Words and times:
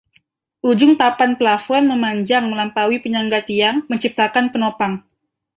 Ujung 0.69 0.93
papan 1.01 1.31
plafon 1.39 1.83
memanjang 1.91 2.45
melampaui 2.49 2.97
penyangga 3.05 3.39
tiang, 3.47 3.77
menciptakan 3.91 4.45
penopang. 4.53 4.93